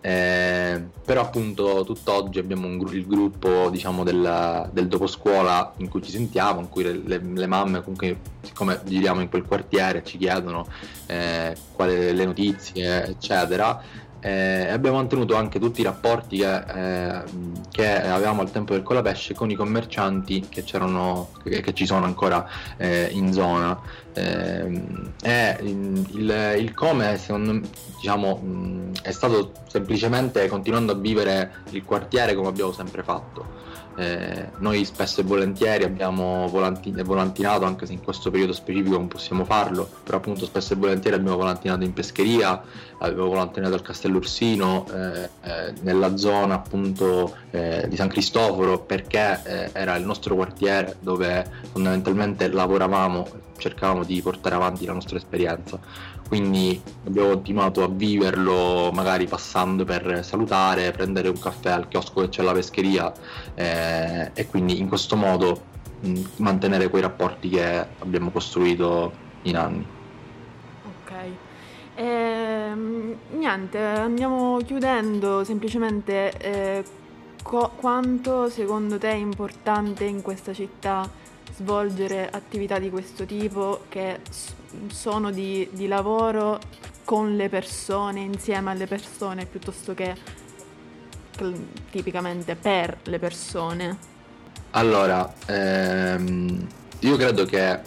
eh, 0.00 0.82
però 1.04 1.20
appunto 1.20 1.84
tutt'oggi 1.84 2.38
abbiamo 2.38 2.66
un, 2.66 2.80
il 2.92 3.06
gruppo 3.06 3.68
diciamo, 3.68 4.02
del, 4.02 4.70
del 4.72 4.88
dopo 4.88 5.06
scuola 5.06 5.72
in 5.76 5.88
cui 5.88 6.02
ci 6.02 6.10
sentiamo, 6.10 6.60
in 6.60 6.68
cui 6.68 6.82
le, 6.82 7.00
le, 7.04 7.20
le 7.22 7.46
mamme 7.46 7.80
comunque 7.80 8.18
siccome 8.42 8.80
giriamo 8.84 9.20
in 9.20 9.28
quel 9.28 9.42
quartiere 9.42 10.02
ci 10.04 10.16
chiedono 10.16 10.66
eh, 11.06 11.54
quali 11.72 12.14
le 12.14 12.24
notizie 12.24 13.06
eccetera 13.06 14.06
eh, 14.20 14.68
abbiamo 14.68 14.96
mantenuto 14.96 15.34
anche 15.36 15.58
tutti 15.58 15.80
i 15.80 15.84
rapporti 15.84 16.38
che, 16.38 16.56
eh, 16.56 17.22
che, 17.70 18.02
avevamo 18.02 18.40
al 18.40 18.50
tempo 18.50 18.72
del 18.72 18.82
Colapesce 18.82 19.34
con 19.34 19.50
i 19.50 19.54
commercianti 19.54 20.46
che, 20.48 20.64
che, 20.64 21.60
che 21.60 21.74
ci 21.74 21.86
sono 21.86 22.04
ancora 22.04 22.48
eh, 22.76 23.08
in 23.12 23.32
zona. 23.32 23.78
Eh, 24.14 24.82
e 25.22 25.56
il, 25.60 26.56
il, 26.58 26.74
come 26.74 27.16
secondo 27.18 27.60
diciamo, 27.96 28.90
è 29.02 29.12
stato 29.12 29.52
semplicemente 29.68 30.48
continuando 30.48 30.92
a 30.92 30.96
vivere 30.96 31.62
il 31.70 31.84
quartiere 31.84 32.34
come 32.34 32.48
abbiamo 32.48 32.72
sempre 32.72 33.02
fatto. 33.02 33.66
Eh, 33.98 34.50
noi 34.58 34.84
spesso 34.84 35.22
e 35.22 35.24
volentieri 35.24 35.82
abbiamo 35.82 36.46
volanti- 36.46 36.92
volantinato, 37.02 37.64
anche 37.64 37.84
se 37.84 37.94
in 37.94 38.00
questo 38.00 38.30
periodo 38.30 38.52
specifico 38.52 38.96
non 38.96 39.08
possiamo 39.08 39.44
farlo, 39.44 39.88
però 40.04 40.18
appunto 40.18 40.44
spesso 40.44 40.74
e 40.74 40.76
volentieri 40.76 41.16
abbiamo 41.16 41.36
volantinato 41.36 41.82
in 41.82 41.92
pescheria, 41.92 42.62
avevo 42.98 43.26
volantinato 43.26 43.74
al 43.74 43.82
Castello 43.82 44.18
Ursino, 44.18 44.86
eh, 44.86 45.28
eh, 45.42 45.72
nella 45.80 46.16
zona 46.16 46.54
appunto 46.54 47.34
eh, 47.50 47.86
di 47.88 47.96
San 47.96 48.06
Cristoforo, 48.06 48.78
perché 48.78 49.40
eh, 49.42 49.70
era 49.72 49.96
il 49.96 50.04
nostro 50.04 50.36
quartiere 50.36 50.94
dove 51.00 51.44
fondamentalmente 51.72 52.46
lavoravamo, 52.46 53.26
cercavamo 53.56 54.04
di 54.04 54.22
portare 54.22 54.54
avanti 54.54 54.86
la 54.86 54.92
nostra 54.92 55.16
esperienza 55.16 56.16
quindi 56.28 56.80
abbiamo 57.06 57.28
continuato 57.30 57.82
a 57.82 57.88
viverlo 57.88 58.90
magari 58.92 59.26
passando 59.26 59.84
per 59.84 60.22
salutare, 60.22 60.92
prendere 60.92 61.28
un 61.28 61.38
caffè 61.38 61.70
al 61.70 61.88
chiosco 61.88 62.20
che 62.20 62.28
c'è 62.28 62.42
alla 62.42 62.52
pescheria 62.52 63.12
eh, 63.54 64.30
e 64.34 64.46
quindi 64.46 64.78
in 64.78 64.88
questo 64.88 65.16
modo 65.16 65.62
mh, 66.00 66.20
mantenere 66.36 66.88
quei 66.88 67.02
rapporti 67.02 67.48
che 67.48 67.86
abbiamo 67.98 68.30
costruito 68.30 69.12
in 69.42 69.56
anni. 69.56 69.86
Ok. 70.84 71.12
Ehm, 71.94 73.16
niente, 73.30 73.78
andiamo 73.78 74.58
chiudendo 74.58 75.42
semplicemente 75.44 76.32
eh, 76.38 76.84
co- 77.48 77.72
quanto 77.76 78.50
secondo 78.50 78.98
te 78.98 79.10
è 79.10 79.14
importante 79.14 80.04
in 80.04 80.20
questa 80.20 80.52
città 80.52 81.08
svolgere 81.54 82.28
attività 82.30 82.78
di 82.78 82.90
questo 82.90 83.24
tipo 83.24 83.84
che 83.88 84.20
sono 84.88 85.30
di, 85.30 85.66
di 85.72 85.86
lavoro 85.86 86.60
con 87.04 87.36
le 87.36 87.48
persone, 87.48 88.20
insieme 88.20 88.70
alle 88.70 88.86
persone, 88.86 89.46
piuttosto 89.46 89.94
che 89.94 90.14
tipicamente 91.90 92.54
per 92.54 92.98
le 93.04 93.18
persone? 93.18 93.96
Allora, 94.72 95.32
ehm, 95.46 96.66
io 96.98 97.16
credo 97.16 97.46
che 97.46 97.72
eh, 97.72 97.80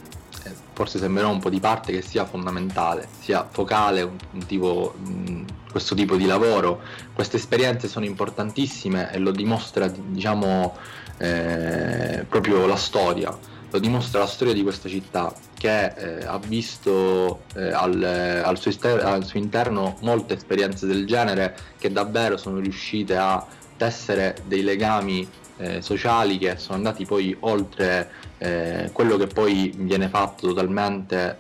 forse 0.74 0.98
sembrerà 0.98 1.27
un 1.27 1.39
po' 1.39 1.51
di 1.51 1.60
parte 1.60 1.91
che 1.91 2.01
sia 2.01 2.25
fondamentale, 2.25 3.08
sia 3.20 3.48
focale 3.48 4.01
un, 4.01 4.15
un 4.32 4.46
tipo, 4.48 4.96
mh, 4.98 5.44
questo 5.72 5.96
tipo 5.96 6.16
di 6.16 6.25
lavoro. 6.25 6.82
Queste 7.13 7.38
esperienze 7.38 7.88
sono 7.88 8.06
importantissime 8.06 9.12
e 9.12 9.18
lo 9.18 9.32
dimostra 9.32 9.88
diciamo 9.88 10.78
eh, 11.18 12.25
proprio 12.28 12.66
la 12.66 12.75
storia 12.75 13.36
lo 13.72 13.80
dimostra 13.80 14.20
la 14.20 14.28
storia 14.28 14.54
di 14.54 14.63
questa 14.63 14.90
città 14.90 15.34
che 15.58 15.86
eh, 15.86 16.25
ha 16.25 16.38
visto 16.40 17.44
eh, 17.56 17.72
al, 17.72 18.04
al, 18.44 18.60
suo 18.60 18.70
ester- 18.70 19.01
al, 19.01 19.24
suo 19.24 19.40
interno 19.40 19.98
molte 20.01 20.34
esperienze 20.34 20.86
del 20.86 21.06
genere 21.06 21.56
che 21.80 21.90
davvero 21.90 22.36
sono 22.36 22.60
riuscite 22.60 23.16
a 23.16 23.46
tessere 23.78 24.36
dei 24.46 24.62
legami 24.62 25.28
eh, 25.58 25.82
sociali 25.82 26.38
che 26.38 26.58
sono 26.58 26.78
andati 26.78 27.06
poi 27.06 27.36
oltre 27.42 28.10
eh, 28.40 28.90
quello 28.92 29.16
che 29.16 29.28
poi 29.28 29.74
viene 29.78 30.10
fatto 30.10 30.48
totalmente 30.48 31.38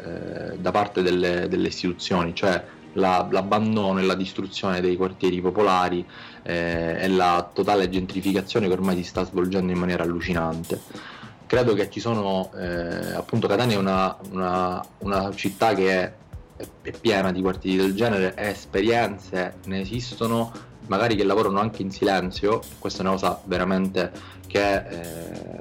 eh, 0.53 0.57
da 0.57 0.71
parte 0.71 1.01
delle, 1.01 1.47
delle 1.49 1.67
istituzioni, 1.67 2.33
cioè 2.33 2.63
la, 2.93 3.27
l'abbandono 3.29 3.99
e 3.99 4.03
la 4.03 4.15
distruzione 4.15 4.81
dei 4.81 4.95
quartieri 4.95 5.41
popolari 5.41 6.05
eh, 6.43 6.97
e 6.99 7.07
la 7.07 7.49
totale 7.53 7.89
gentrificazione 7.89 8.67
che 8.67 8.73
ormai 8.73 8.95
si 8.97 9.03
sta 9.03 9.23
svolgendo 9.25 9.71
in 9.71 9.77
maniera 9.77 10.03
allucinante. 10.03 10.79
Credo 11.45 11.73
che 11.73 11.89
ci 11.89 11.99
sono, 11.99 12.51
eh, 12.57 13.13
appunto 13.13 13.47
Catania 13.47 13.75
è 13.75 13.79
una, 13.79 14.17
una, 14.29 14.85
una 14.99 15.33
città 15.35 15.73
che 15.73 16.01
è, 16.01 16.13
è, 16.81 16.91
piena 16.91 17.31
di 17.31 17.41
quartieri 17.41 17.77
del 17.77 17.93
genere 17.93 18.33
e 18.35 18.49
esperienze 18.49 19.55
ne 19.65 19.81
esistono, 19.81 20.51
magari 20.87 21.15
che 21.15 21.25
lavorano 21.25 21.59
anche 21.59 21.81
in 21.81 21.91
silenzio, 21.91 22.61
questa 22.79 22.99
è 22.99 23.05
una 23.05 23.13
cosa 23.13 23.41
veramente 23.45 24.11
che... 24.47 24.75
Eh, 24.75 25.60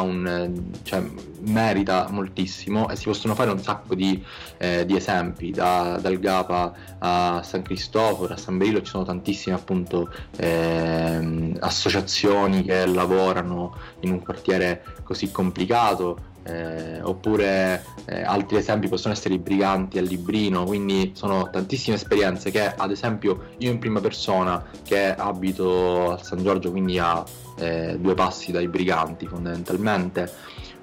un, 0.00 0.70
cioè, 0.82 1.02
merita 1.40 2.08
moltissimo 2.10 2.88
e 2.88 2.96
si 2.96 3.04
possono 3.04 3.34
fare 3.34 3.50
un 3.50 3.58
sacco 3.58 3.94
di, 3.94 4.22
eh, 4.58 4.86
di 4.86 4.96
esempi, 4.96 5.50
da, 5.50 5.98
dal 6.00 6.18
Gapa 6.18 6.72
a 6.98 7.42
San 7.42 7.62
Cristoforo, 7.62 8.32
a 8.32 8.36
San 8.36 8.56
Berillo 8.56 8.80
ci 8.80 8.90
sono 8.90 9.04
tantissime 9.04 9.54
appunto 9.54 10.10
eh, 10.36 11.52
associazioni 11.60 12.64
che 12.64 12.86
lavorano 12.86 13.76
in 14.00 14.12
un 14.12 14.22
quartiere 14.22 14.84
così 15.02 15.30
complicato. 15.30 16.32
Eh, 16.46 17.00
oppure 17.00 17.82
eh, 18.04 18.22
altri 18.22 18.58
esempi 18.58 18.86
possono 18.88 19.14
essere 19.14 19.34
i 19.34 19.38
briganti 19.38 19.96
al 19.96 20.04
Librino, 20.04 20.64
quindi 20.64 21.12
sono 21.14 21.48
tantissime 21.50 21.96
esperienze 21.96 22.50
che 22.50 22.66
ad 22.66 22.90
esempio 22.90 23.54
io 23.58 23.70
in 23.70 23.78
prima 23.78 24.00
persona 24.00 24.62
che 24.82 25.14
abito 25.14 26.12
a 26.12 26.22
San 26.22 26.42
Giorgio, 26.42 26.70
quindi 26.70 26.98
a 26.98 27.24
eh, 27.56 27.96
due 27.98 28.14
passi 28.14 28.52
dai 28.52 28.68
briganti 28.68 29.26
fondamentalmente. 29.26 30.30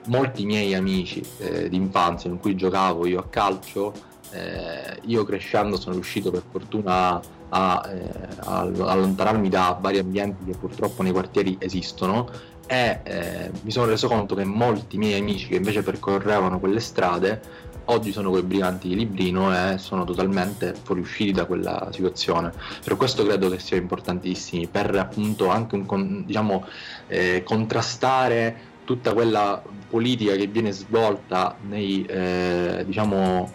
Molti 0.08 0.46
miei 0.46 0.74
amici 0.74 1.24
eh, 1.38 1.70
d'infanzia 1.70 2.30
con 2.30 2.40
cui 2.40 2.56
giocavo 2.56 3.06
io 3.06 3.20
a 3.20 3.28
calcio, 3.30 3.94
eh, 4.32 5.00
io 5.04 5.24
crescendo 5.26 5.78
sono 5.78 5.94
riuscito 5.94 6.32
per 6.32 6.42
fortuna 6.50 7.22
a, 7.50 7.90
eh, 7.90 8.10
a, 8.46 8.60
allontanarmi 8.62 9.50
da 9.50 9.78
vari 9.80 10.00
ambienti 10.00 10.46
che 10.46 10.58
purtroppo 10.58 11.04
nei 11.04 11.12
quartieri 11.12 11.58
esistono 11.60 12.30
e 12.72 13.00
eh, 13.04 13.52
mi 13.64 13.72
sono 13.72 13.88
reso 13.88 14.08
conto 14.08 14.34
che 14.34 14.46
molti 14.46 14.98
miei 14.98 15.20
amici 15.20 15.48
che 15.48 15.56
invece 15.56 15.84
percorrevano 15.84 16.58
quelle 16.58 16.80
strade 16.80 17.42
oggi 17.86 18.14
sono 18.14 18.30
quei 18.30 18.44
briganti 18.44 18.88
di 18.88 18.96
Librino 18.96 19.54
e 19.54 19.78
sono 19.78 20.06
totalmente 20.06 20.74
fuoriusciti 20.82 21.34
da 21.34 21.44
quella 21.44 21.90
situazione. 21.92 22.54
Per 22.82 22.96
questo 22.96 23.26
credo 23.26 23.50
che 23.50 23.60
sia 23.60 23.76
importantissimo, 23.76 24.66
per 24.72 24.96
appunto 24.96 25.50
anche 25.50 25.76
un, 25.76 26.24
diciamo, 26.26 26.66
eh, 27.08 27.44
contrastare 27.44 28.70
tutta 28.86 29.12
quella 29.12 29.62
politica 29.90 30.36
che 30.36 30.48
viene 30.48 30.72
svolta 30.72 31.58
nei, 31.68 32.06
eh, 32.06 32.84
diciamo, 32.86 33.52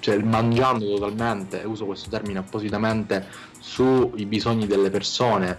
cioè 0.00 0.18
mangiando 0.18 0.84
totalmente, 0.98 1.62
uso 1.64 1.86
questo 1.86 2.10
termine 2.10 2.40
appositamente, 2.40 3.26
sui 3.58 4.26
bisogni 4.26 4.66
delle 4.66 4.90
persone. 4.90 5.58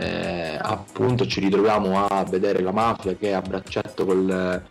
Eh, 0.00 0.56
appunto 0.60 1.26
ci 1.26 1.40
ritroviamo 1.40 2.06
a 2.06 2.22
vedere 2.22 2.62
la 2.62 2.70
mafia 2.70 3.16
che 3.16 3.34
a 3.34 3.40
braccetto 3.40 4.04
col, 4.04 4.62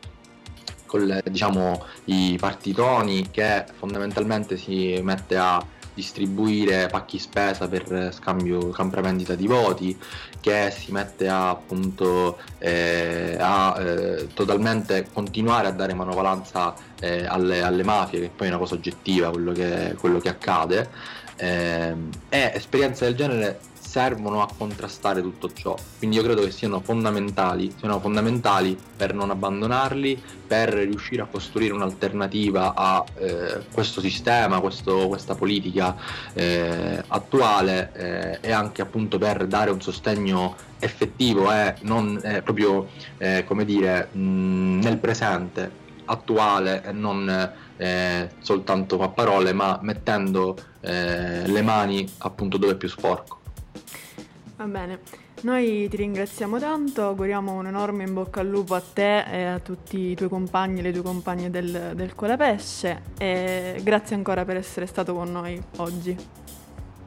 con 0.85 1.21
diciamo, 1.29 1.83
i 2.05 2.37
partitoni 2.39 3.29
che 3.29 3.65
fondamentalmente 3.77 4.55
si 4.55 4.97
mette 5.03 5.35
a 5.35 5.61
distribuire 5.93 6.87
pacchi 6.87 7.19
spesa 7.19 7.67
per 7.67 8.13
scambio 8.13 8.69
compravendita 8.69 9.35
di 9.35 9.47
voti 9.47 9.97
che 10.39 10.71
si 10.71 10.91
mette 10.93 11.27
a 11.27 11.49
appunto 11.49 12.37
eh, 12.59 13.35
a 13.37 13.75
eh, 13.79 14.27
totalmente 14.33 15.09
continuare 15.11 15.67
a 15.67 15.71
dare 15.71 15.93
manovalanza 15.93 16.73
eh, 17.01 17.25
alle, 17.25 17.63
alle, 17.63 17.83
mafie 17.83 18.21
che 18.21 18.31
poi 18.33 18.47
è 18.47 18.49
una 18.51 18.59
cosa 18.59 18.75
oggettiva 18.75 19.29
quello 19.29 19.51
che, 19.51 19.95
quello 19.99 20.19
che 20.19 20.29
accade. 20.29 20.89
Ehm, 21.39 22.09
e 22.29 22.51
esperienze 22.55 23.05
del 23.05 23.15
genere 23.15 23.59
servono 23.87 24.41
a 24.41 24.49
contrastare 24.55 25.21
tutto 25.21 25.51
ciò. 25.53 25.75
Quindi 25.97 26.17
io 26.17 26.23
credo 26.23 26.43
che 26.43 26.51
siano 26.51 26.81
fondamentali, 26.81 27.73
siano 27.79 27.99
fondamentali 28.01 28.77
per 28.97 29.13
non 29.13 29.29
abbandonarli, 29.29 30.21
per 30.45 30.73
riuscire 30.73 31.21
a 31.21 31.25
costruire 31.25 31.73
un'alternativa 31.73 32.73
a 32.75 33.03
eh, 33.15 33.61
questo 33.71 34.01
sistema, 34.01 34.59
questo, 34.59 35.07
questa 35.07 35.35
politica 35.35 35.95
eh, 36.33 37.01
attuale 37.07 37.91
eh, 37.93 38.39
e 38.41 38.51
anche 38.51 38.81
appunto 38.81 39.17
per 39.17 39.47
dare 39.47 39.71
un 39.71 39.81
sostegno 39.81 40.55
effettivo 40.79 41.51
e 41.51 41.75
non 41.81 42.19
eh, 42.21 42.41
proprio 42.41 42.87
eh, 43.17 43.45
come 43.47 43.63
dire 43.63 44.09
mh, 44.11 44.79
nel 44.83 44.97
presente 44.97 45.85
attuale 46.05 46.83
e 46.83 46.91
non 46.91 47.51
eh, 47.77 48.29
soltanto 48.39 49.01
a 49.01 49.09
parole 49.09 49.53
ma 49.53 49.79
mettendo 49.81 50.57
le 50.79 51.61
mani 51.63 52.09
appunto 52.19 52.55
dove 52.55 52.73
è 52.73 52.75
più 52.77 52.87
sporco. 52.87 53.36
Va 54.57 54.65
bene, 54.65 55.01
noi 55.41 55.87
ti 55.87 55.97
ringraziamo 55.97 56.57
tanto, 56.57 57.03
auguriamo 57.03 57.53
un 57.53 57.67
enorme 57.67 58.05
in 58.05 58.13
bocca 58.13 58.39
al 58.39 58.47
lupo 58.47 58.73
a 58.73 58.81
te 58.81 59.19
e 59.19 59.43
a 59.43 59.59
tutti 59.59 59.99
i 59.99 60.15
tuoi 60.15 60.29
compagni 60.29 60.79
e 60.79 60.81
le 60.81 60.91
tue 60.91 61.03
compagne 61.03 61.51
del, 61.51 61.91
del 61.93 62.15
Colapesce 62.15 63.03
e 63.19 63.79
grazie 63.83 64.15
ancora 64.15 64.45
per 64.45 64.57
essere 64.57 64.87
stato 64.87 65.13
con 65.13 65.31
noi 65.31 65.61
oggi. 65.75 66.17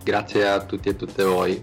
Grazie 0.05 0.49
a 0.49 0.65
tutti 0.65 0.91
e 0.91 0.93
a 0.93 0.95
tutte 0.95 1.25
voi, 1.25 1.61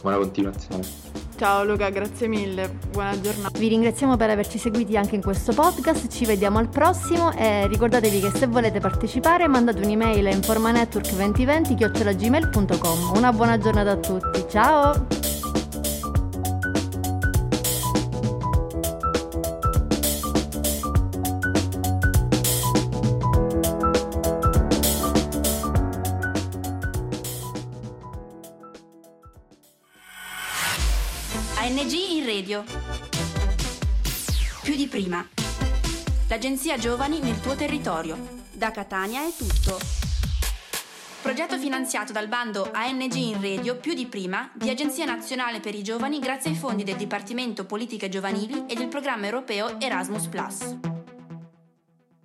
buona 0.00 0.16
continuazione. 0.16 1.03
Ciao 1.36 1.64
Luca, 1.64 1.90
grazie 1.90 2.28
mille, 2.28 2.70
buona 2.90 3.20
giornata. 3.20 3.58
Vi 3.58 3.66
ringraziamo 3.68 4.16
per 4.16 4.30
averci 4.30 4.56
seguiti 4.58 4.96
anche 4.96 5.16
in 5.16 5.22
questo 5.22 5.52
podcast, 5.52 6.06
ci 6.08 6.24
vediamo 6.24 6.58
al 6.58 6.68
prossimo 6.68 7.32
e 7.32 7.66
ricordatevi 7.66 8.20
che 8.20 8.30
se 8.30 8.46
volete 8.46 8.78
partecipare 8.78 9.48
mandate 9.48 9.84
un'email 9.84 10.24
a 10.26 10.30
informanetwork2020-gmail.com. 10.30 13.16
Una 13.16 13.32
buona 13.32 13.58
giornata 13.58 13.90
a 13.90 13.96
tutti, 13.96 14.44
ciao! 14.48 15.23
Radio. 32.44 32.64
Più 34.62 34.76
di 34.76 34.86
prima. 34.86 35.26
L'agenzia 36.28 36.76
Giovani 36.76 37.20
nel 37.20 37.40
tuo 37.40 37.54
territorio. 37.54 38.42
Da 38.52 38.70
Catania 38.70 39.22
è 39.22 39.30
tutto. 39.36 39.78
Progetto 41.22 41.58
finanziato 41.58 42.12
dal 42.12 42.28
bando 42.28 42.70
ANG 42.70 43.14
in 43.14 43.40
Radio 43.40 43.76
più 43.76 43.94
di 43.94 44.06
prima 44.06 44.50
di 44.52 44.68
Agenzia 44.68 45.06
Nazionale 45.06 45.60
per 45.60 45.74
i 45.74 45.82
Giovani 45.82 46.18
grazie 46.18 46.50
ai 46.50 46.56
fondi 46.56 46.84
del 46.84 46.96
Dipartimento 46.96 47.64
Politiche 47.64 48.10
Giovanili 48.10 48.66
e 48.66 48.74
del 48.74 48.88
programma 48.88 49.24
europeo 49.24 49.80
Erasmus⁇ 49.80 50.26